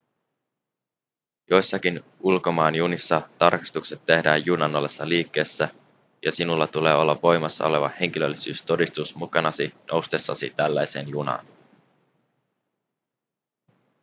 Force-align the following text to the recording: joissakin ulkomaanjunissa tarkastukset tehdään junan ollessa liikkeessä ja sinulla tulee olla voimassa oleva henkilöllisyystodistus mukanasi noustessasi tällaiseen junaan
joissakin 1.49 2.03
ulkomaanjunissa 2.19 3.21
tarkastukset 3.37 4.05
tehdään 4.05 4.45
junan 4.45 4.75
ollessa 4.75 5.09
liikkeessä 5.09 5.69
ja 6.25 6.31
sinulla 6.31 6.67
tulee 6.67 6.95
olla 6.95 7.19
voimassa 7.23 7.65
oleva 7.65 7.89
henkilöllisyystodistus 7.99 9.15
mukanasi 9.15 9.73
noustessasi 9.91 10.49
tällaiseen 10.49 11.07
junaan 11.09 11.45